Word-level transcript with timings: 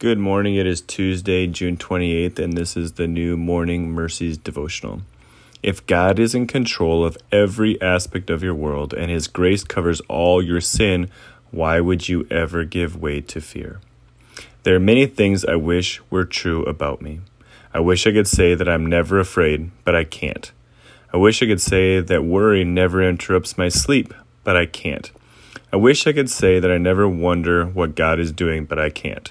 Good 0.00 0.18
morning. 0.18 0.56
It 0.56 0.66
is 0.66 0.80
Tuesday, 0.80 1.46
June 1.46 1.76
28th, 1.76 2.40
and 2.40 2.54
this 2.54 2.76
is 2.76 2.94
the 2.94 3.06
new 3.06 3.36
Morning 3.36 3.92
Mercies 3.92 4.36
devotional. 4.36 5.02
If 5.62 5.86
God 5.86 6.18
is 6.18 6.34
in 6.34 6.48
control 6.48 7.04
of 7.04 7.16
every 7.30 7.80
aspect 7.80 8.28
of 8.28 8.42
your 8.42 8.56
world 8.56 8.92
and 8.92 9.08
His 9.08 9.28
grace 9.28 9.62
covers 9.62 10.00
all 10.08 10.42
your 10.42 10.60
sin, 10.60 11.10
why 11.52 11.78
would 11.78 12.08
you 12.08 12.26
ever 12.28 12.64
give 12.64 13.00
way 13.00 13.20
to 13.20 13.40
fear? 13.40 13.80
There 14.64 14.74
are 14.74 14.80
many 14.80 15.06
things 15.06 15.44
I 15.44 15.54
wish 15.54 16.02
were 16.10 16.24
true 16.24 16.64
about 16.64 17.00
me. 17.00 17.20
I 17.72 17.78
wish 17.78 18.04
I 18.04 18.12
could 18.12 18.28
say 18.28 18.56
that 18.56 18.68
I'm 18.68 18.86
never 18.86 19.20
afraid, 19.20 19.70
but 19.84 19.94
I 19.94 20.02
can't. 20.02 20.50
I 21.12 21.18
wish 21.18 21.40
I 21.40 21.46
could 21.46 21.60
say 21.60 22.00
that 22.00 22.24
worry 22.24 22.64
never 22.64 23.00
interrupts 23.00 23.56
my 23.56 23.68
sleep, 23.68 24.12
but 24.42 24.56
I 24.56 24.66
can't. 24.66 25.12
I 25.72 25.76
wish 25.76 26.04
I 26.04 26.12
could 26.12 26.30
say 26.30 26.58
that 26.58 26.70
I 26.70 26.78
never 26.78 27.08
wonder 27.08 27.64
what 27.64 27.94
God 27.94 28.18
is 28.18 28.32
doing, 28.32 28.64
but 28.64 28.80
I 28.80 28.90
can't. 28.90 29.30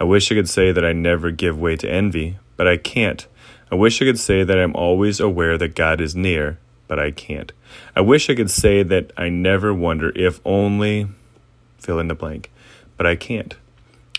I 0.00 0.04
wish 0.04 0.30
I 0.30 0.34
could 0.34 0.48
say 0.48 0.72
that 0.72 0.84
I 0.84 0.92
never 0.92 1.30
give 1.30 1.58
way 1.58 1.76
to 1.76 1.90
envy, 1.90 2.38
but 2.56 2.66
I 2.66 2.76
can't. 2.76 3.26
I 3.70 3.74
wish 3.74 4.02
I 4.02 4.04
could 4.04 4.18
say 4.18 4.44
that 4.44 4.58
I'm 4.58 4.74
always 4.76 5.20
aware 5.20 5.56
that 5.58 5.74
God 5.74 6.00
is 6.00 6.14
near, 6.14 6.58
but 6.88 6.98
I 6.98 7.10
can't. 7.10 7.52
I 7.96 8.00
wish 8.02 8.28
I 8.28 8.34
could 8.34 8.50
say 8.50 8.82
that 8.82 9.12
I 9.16 9.28
never 9.28 9.72
wonder 9.72 10.12
if 10.14 10.40
only 10.44 11.08
fill 11.78 11.98
in 11.98 12.08
the 12.08 12.14
blank, 12.14 12.50
but 12.96 13.06
I 13.06 13.16
can't. 13.16 13.56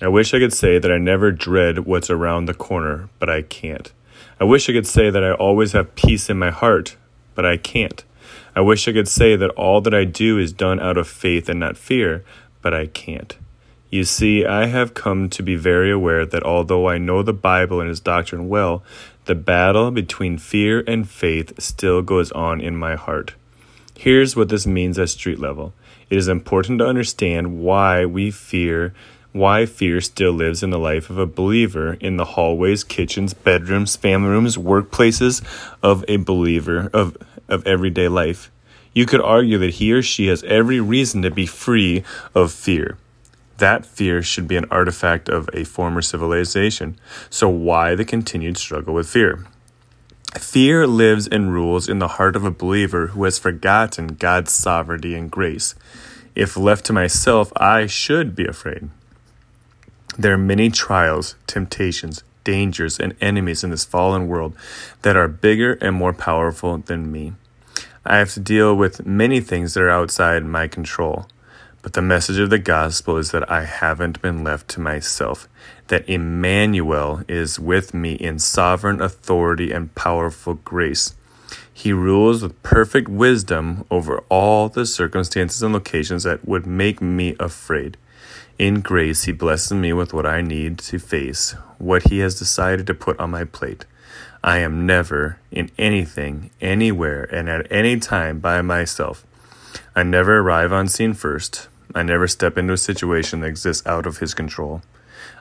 I 0.01 0.07
wish 0.07 0.33
I 0.33 0.39
could 0.39 0.53
say 0.53 0.79
that 0.79 0.91
I 0.91 0.97
never 0.97 1.31
dread 1.31 1.79
what's 1.79 2.09
around 2.09 2.45
the 2.45 2.53
corner, 2.53 3.09
but 3.19 3.29
I 3.29 3.41
can't. 3.41 3.91
I 4.39 4.43
wish 4.43 4.67
I 4.67 4.73
could 4.73 4.87
say 4.87 5.09
that 5.09 5.23
I 5.23 5.31
always 5.33 5.73
have 5.73 5.95
peace 5.95 6.29
in 6.29 6.39
my 6.39 6.49
heart, 6.49 6.97
but 7.35 7.45
I 7.45 7.57
can't. 7.57 8.03
I 8.55 8.61
wish 8.61 8.87
I 8.87 8.93
could 8.93 9.07
say 9.07 9.35
that 9.35 9.51
all 9.51 9.81
that 9.81 9.93
I 9.93 10.03
do 10.03 10.37
is 10.37 10.51
done 10.51 10.79
out 10.79 10.97
of 10.97 11.07
faith 11.07 11.47
and 11.47 11.59
not 11.59 11.77
fear, 11.77 12.23
but 12.61 12.73
I 12.73 12.87
can't. 12.87 13.37
You 13.93 14.05
see, 14.05 14.43
I 14.43 14.65
have 14.65 14.95
come 14.95 15.29
to 15.29 15.43
be 15.43 15.55
very 15.55 15.91
aware 15.91 16.25
that 16.25 16.41
although 16.41 16.89
I 16.89 16.97
know 16.97 17.21
the 17.21 17.31
Bible 17.31 17.79
and 17.79 17.91
its 17.91 17.99
doctrine 17.99 18.49
well, 18.49 18.81
the 19.25 19.35
battle 19.35 19.91
between 19.91 20.39
fear 20.39 20.83
and 20.87 21.07
faith 21.07 21.53
still 21.61 22.01
goes 22.01 22.31
on 22.31 22.59
in 22.59 22.75
my 22.75 22.95
heart. 22.95 23.35
Here's 23.95 24.35
what 24.35 24.49
this 24.49 24.65
means 24.65 24.97
at 24.97 25.09
street 25.09 25.37
level. 25.37 25.73
It 26.09 26.17
is 26.17 26.27
important 26.27 26.79
to 26.79 26.87
understand 26.87 27.59
why 27.59 28.03
we 28.03 28.31
fear 28.31 28.95
why 29.31 29.67
fear 29.67 30.01
still 30.01 30.31
lives 30.31 30.63
in 30.63 30.71
the 30.71 30.79
life 30.79 31.11
of 31.11 31.19
a 31.19 31.27
believer 31.27 31.93
in 31.99 32.17
the 32.17 32.25
hallways, 32.25 32.83
kitchens, 32.83 33.35
bedrooms, 33.35 33.95
family 33.95 34.29
rooms, 34.29 34.57
workplaces 34.57 35.43
of 35.83 36.03
a 36.07 36.17
believer 36.17 36.89
of, 36.93 37.15
of 37.47 37.67
everyday 37.67 38.07
life. 38.07 38.49
You 38.93 39.05
could 39.05 39.21
argue 39.21 39.59
that 39.59 39.75
he 39.75 39.93
or 39.93 40.01
she 40.01 40.27
has 40.27 40.41
every 40.45 40.79
reason 40.79 41.21
to 41.21 41.29
be 41.29 41.45
free 41.45 42.03
of 42.33 42.51
fear. 42.51 42.97
That 43.57 43.85
fear 43.85 44.21
should 44.21 44.47
be 44.47 44.57
an 44.57 44.65
artifact 44.71 45.29
of 45.29 45.49
a 45.53 45.63
former 45.63 46.01
civilization. 46.01 46.97
So, 47.29 47.47
why 47.49 47.95
the 47.95 48.05
continued 48.05 48.57
struggle 48.57 48.93
with 48.93 49.09
fear? 49.09 49.45
Fear 50.35 50.87
lives 50.87 51.27
and 51.27 51.53
rules 51.53 51.87
in 51.87 51.99
the 51.99 52.07
heart 52.07 52.35
of 52.35 52.43
a 52.43 52.51
believer 52.51 53.07
who 53.07 53.23
has 53.23 53.37
forgotten 53.37 54.07
God's 54.07 54.51
sovereignty 54.51 55.13
and 55.13 55.29
grace. 55.29 55.75
If 56.35 56.57
left 56.57 56.85
to 56.85 56.93
myself, 56.93 57.53
I 57.55 57.85
should 57.85 58.35
be 58.35 58.45
afraid. 58.45 58.89
There 60.17 60.33
are 60.33 60.37
many 60.37 60.71
trials, 60.71 61.35
temptations, 61.45 62.23
dangers, 62.43 62.99
and 62.99 63.15
enemies 63.21 63.63
in 63.63 63.69
this 63.69 63.85
fallen 63.85 64.27
world 64.27 64.55
that 65.03 65.15
are 65.15 65.27
bigger 65.27 65.73
and 65.73 65.95
more 65.95 66.13
powerful 66.13 66.79
than 66.79 67.11
me. 67.11 67.33
I 68.05 68.17
have 68.17 68.33
to 68.33 68.39
deal 68.39 68.75
with 68.75 69.05
many 69.05 69.39
things 69.39 69.73
that 69.73 69.81
are 69.81 69.89
outside 69.89 70.43
my 70.43 70.67
control. 70.67 71.27
But 71.83 71.93
the 71.93 72.01
message 72.01 72.39
of 72.39 72.49
the 72.49 72.59
gospel 72.59 73.17
is 73.17 73.31
that 73.31 73.51
I 73.51 73.65
haven't 73.65 74.21
been 74.21 74.41
left 74.41 74.69
to 74.69 74.79
myself, 74.79 75.49
that 75.89 76.07
Emmanuel 76.09 77.23
is 77.27 77.59
with 77.59 77.93
me 77.93 78.13
in 78.13 78.39
sovereign 78.39 79.01
authority 79.01 79.71
and 79.73 79.93
powerful 79.93 80.53
grace. 80.53 81.13
He 81.73 81.91
rules 81.91 82.41
with 82.41 82.63
perfect 82.63 83.09
wisdom 83.09 83.85
over 83.91 84.23
all 84.29 84.69
the 84.69 84.85
circumstances 84.85 85.61
and 85.61 85.73
locations 85.73 86.23
that 86.23 86.47
would 86.47 86.65
make 86.65 87.01
me 87.01 87.35
afraid. 87.37 87.97
In 88.57 88.79
grace, 88.79 89.23
He 89.23 89.33
blesses 89.33 89.73
me 89.73 89.91
with 89.91 90.13
what 90.13 90.25
I 90.25 90.41
need 90.41 90.79
to 90.79 90.99
face, 90.99 91.53
what 91.79 92.03
He 92.09 92.19
has 92.19 92.39
decided 92.39 92.87
to 92.87 92.93
put 92.93 93.19
on 93.19 93.31
my 93.31 93.43
plate. 93.43 93.85
I 94.41 94.59
am 94.59 94.85
never, 94.85 95.39
in 95.51 95.69
anything, 95.77 96.51
anywhere, 96.61 97.23
and 97.23 97.49
at 97.49 97.69
any 97.69 97.99
time 97.99 98.39
by 98.39 98.61
myself. 98.61 99.25
I 99.93 100.03
never 100.03 100.37
arrive 100.37 100.71
on 100.71 100.87
scene 100.87 101.13
first. 101.13 101.67
I 101.95 102.03
never 102.03 102.27
step 102.27 102.57
into 102.57 102.73
a 102.73 102.77
situation 102.77 103.41
that 103.41 103.47
exists 103.47 103.85
out 103.85 104.05
of 104.05 104.17
his 104.17 104.33
control. 104.33 104.81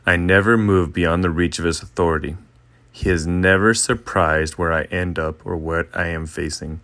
I 0.04 0.16
never 0.16 0.56
move 0.56 0.92
beyond 0.92 1.22
the 1.22 1.30
reach 1.30 1.58
of 1.58 1.64
his 1.64 1.82
authority. 1.82 2.36
He 2.90 3.08
is 3.08 3.26
never 3.26 3.72
surprised 3.72 4.54
where 4.54 4.72
I 4.72 4.82
end 4.84 5.18
up 5.18 5.44
or 5.46 5.56
what 5.56 5.88
I 5.94 6.08
am 6.08 6.26
facing. 6.26 6.80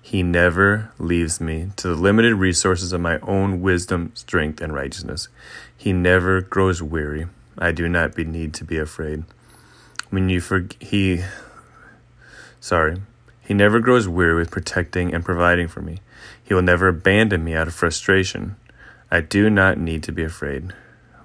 He 0.00 0.22
never 0.22 0.92
leaves 0.98 1.40
me 1.40 1.70
to 1.76 1.88
the 1.88 1.94
limited 1.94 2.34
resources 2.34 2.92
of 2.92 3.00
my 3.00 3.18
own 3.20 3.60
wisdom, 3.60 4.12
strength, 4.14 4.60
and 4.60 4.72
righteousness. 4.72 5.28
He 5.76 5.92
never 5.92 6.40
grows 6.40 6.82
weary. 6.82 7.26
I 7.58 7.72
do 7.72 7.88
not 7.88 8.14
be, 8.14 8.24
need 8.24 8.54
to 8.54 8.64
be 8.64 8.78
afraid. 8.78 9.24
When 10.10 10.28
you 10.28 10.40
forget, 10.40 10.80
he, 10.82 11.24
sorry, 12.60 13.02
he 13.40 13.52
never 13.52 13.80
grows 13.80 14.06
weary 14.08 14.34
with 14.34 14.50
protecting 14.50 15.12
and 15.12 15.24
providing 15.24 15.68
for 15.68 15.82
me. 15.82 16.00
He 16.42 16.54
will 16.54 16.62
never 16.62 16.88
abandon 16.88 17.44
me 17.44 17.54
out 17.54 17.66
of 17.66 17.74
frustration. 17.74 18.56
I 19.10 19.20
do 19.20 19.48
not 19.48 19.78
need 19.78 20.02
to 20.04 20.12
be 20.12 20.24
afraid. 20.24 20.72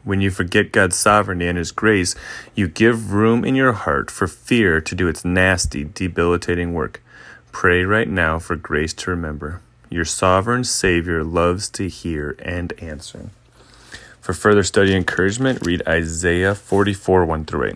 When 0.04 0.22
you 0.22 0.32
forget 0.32 0.72
God's 0.72 0.98
sovereignty 0.98 1.48
and 1.48 1.58
His 1.58 1.72
grace, 1.72 2.16
you 2.56 2.68
give 2.68 3.14
room 3.14 3.44
in 3.44 3.56
your 3.56 3.74
heart 3.74 4.12
for 4.12 4.28
fear 4.28 4.82
to 4.82 4.96
do 4.96 5.08
its 5.08 5.24
nasty, 5.26 5.84
debilitating 5.84 6.74
work. 6.74 7.02
Pray 7.52 7.84
right 7.84 8.08
now 8.08 8.40
for 8.40 8.56
grace 8.56 8.94
to 8.94 9.12
remember. 9.12 9.62
Your 9.90 10.06
sovereign 10.06 10.64
Savior 10.64 11.24
loves 11.24 11.70
to 11.72 11.88
hear 11.88 12.36
and 12.40 12.74
answer. 12.82 13.30
For 14.20 14.34
further 14.34 14.64
study 14.64 14.96
encouragement, 14.96 15.66
read 15.66 15.84
Isaiah 15.88 16.56
44 16.56 17.26
1 17.26 17.46
through 17.46 17.68
8. 17.68 17.76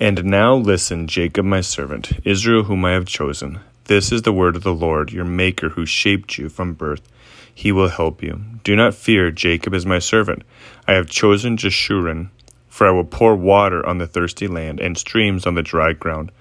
And 0.00 0.24
now 0.24 0.54
listen, 0.54 1.06
Jacob 1.06 1.44
my 1.44 1.60
servant, 1.60 2.12
Israel 2.24 2.64
whom 2.64 2.84
I 2.84 2.92
have 2.92 3.06
chosen. 3.06 3.60
This 3.84 4.10
is 4.10 4.22
the 4.22 4.32
word 4.32 4.56
of 4.56 4.62
the 4.62 4.74
Lord, 4.74 5.12
your 5.12 5.24
Maker, 5.24 5.68
who 5.68 5.86
shaped 5.86 6.38
you 6.38 6.48
from 6.48 6.72
birth. 6.72 7.08
He 7.54 7.72
will 7.72 7.88
help 7.88 8.22
you. 8.22 8.40
Do 8.64 8.76
not 8.76 8.94
fear, 8.94 9.30
Jacob 9.30 9.74
is 9.74 9.86
my 9.86 9.98
servant. 9.98 10.42
I 10.86 10.92
have 10.92 11.06
chosen 11.06 11.56
Jeshurun, 11.56 12.30
for 12.68 12.86
I 12.86 12.90
will 12.90 13.04
pour 13.04 13.36
water 13.36 13.84
on 13.84 13.98
the 13.98 14.06
thirsty 14.06 14.48
land 14.48 14.80
and 14.80 14.96
streams 14.96 15.46
on 15.46 15.54
the 15.54 15.62
dry 15.62 15.92
ground. 15.92 16.32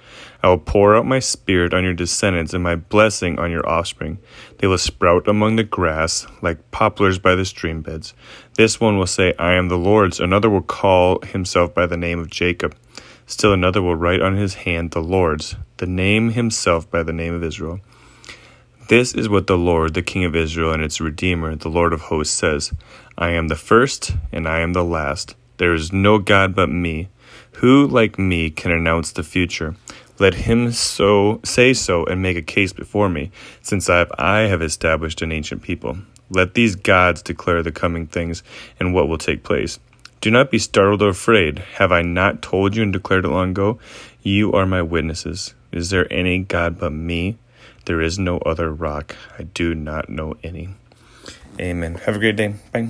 I 0.42 0.48
will 0.48 0.58
pour 0.58 0.96
out 0.96 1.06
my 1.06 1.20
spirit 1.20 1.74
on 1.74 1.84
your 1.84 1.94
descendants 1.94 2.54
and 2.54 2.64
my 2.64 2.76
blessing 2.76 3.38
on 3.38 3.52
your 3.52 3.68
offspring. 3.68 4.18
They 4.58 4.68
will 4.68 4.78
sprout 4.78 5.28
among 5.28 5.58
the 5.58 5.64
grass 5.64 6.26
like 6.42 6.72
poplars 6.72 7.20
by 7.20 7.36
the 7.36 7.46
stream 7.46 7.82
beds. 7.82 8.14
This 8.56 8.80
one 8.80 8.98
will 8.98 9.08
say, 9.08 9.34
I 9.38 9.54
am 9.54 9.68
the 9.68 9.78
Lord's. 9.78 10.20
Another 10.20 10.50
will 10.50 10.62
call 10.62 11.20
himself 11.22 11.74
by 11.74 11.86
the 11.86 11.98
name 11.98 12.20
of 12.20 12.30
Jacob. 12.30 12.76
Still 13.28 13.54
another 13.54 13.82
will 13.82 13.96
write 13.96 14.22
on 14.22 14.36
his 14.36 14.56
hand 14.56 14.92
the 14.92 15.02
Lord's, 15.02 15.56
the 15.78 15.86
name 15.86 16.32
himself 16.32 16.90
by 16.90 17.04
the 17.04 17.14
name 17.14 17.34
of 17.34 17.44
Israel. 17.44 17.80
This 18.92 19.14
is 19.14 19.30
what 19.30 19.48
the 19.48 19.58
Lord, 19.58 19.94
the 19.94 20.02
King 20.02 20.26
of 20.26 20.36
Israel 20.36 20.74
and 20.74 20.84
its 20.84 21.00
Redeemer, 21.00 21.56
the 21.56 21.70
Lord 21.70 21.94
of 21.94 22.02
hosts, 22.02 22.36
says 22.36 22.74
I 23.18 23.30
am 23.30 23.48
the 23.48 23.56
first, 23.56 24.18
and 24.34 24.46
I 24.46 24.60
am 24.60 24.74
the 24.74 24.84
last. 24.84 25.34
There 25.56 25.74
is 25.74 25.94
no 25.94 26.18
God 26.20 26.54
but 26.54 26.68
me. 26.68 27.08
Who, 27.60 27.88
like 27.88 28.20
me, 28.20 28.50
can 28.50 28.70
announce 28.70 29.14
the 29.14 29.24
future? 29.24 29.78
Let 30.20 30.34
him 30.34 30.74
so 30.74 31.40
say 31.46 31.72
so 31.72 32.04
and 32.04 32.22
make 32.22 32.36
a 32.36 32.42
case 32.42 32.74
before 32.74 33.08
me, 33.08 33.32
since 33.62 33.90
I 33.90 34.00
have, 34.00 34.12
I 34.18 34.40
have 34.40 34.62
established 34.62 35.22
an 35.22 35.32
ancient 35.32 35.62
people. 35.62 36.00
Let 36.30 36.54
these 36.54 36.76
gods 36.76 37.22
declare 37.22 37.64
the 37.64 37.72
coming 37.72 38.08
things 38.08 38.44
and 38.78 38.94
what 38.94 39.08
will 39.08 39.18
take 39.18 39.42
place. 39.42 39.80
Do 40.20 40.30
not 40.30 40.52
be 40.52 40.60
startled 40.60 41.02
or 41.02 41.08
afraid. 41.08 41.60
Have 41.76 41.94
I 41.94 42.02
not 42.02 42.42
told 42.42 42.76
you 42.76 42.84
and 42.84 42.92
declared 42.92 43.24
it 43.24 43.30
long 43.30 43.52
ago? 43.52 43.80
You 44.22 44.52
are 44.52 44.66
my 44.66 44.82
witnesses. 44.82 45.54
Is 45.72 45.92
there 45.92 46.12
any 46.12 46.40
God 46.40 46.78
but 46.78 46.92
me? 46.92 47.38
There 47.86 48.02
is 48.02 48.20
no 48.20 48.38
other 48.40 48.72
rock. 48.72 49.16
I 49.38 49.44
do 49.44 49.74
not 49.74 50.10
know 50.10 50.36
any. 50.44 50.70
Amen. 51.60 51.96
Have 51.96 52.16
a 52.16 52.20
great 52.20 52.36
day. 52.36 52.56
Bye. 52.72 52.90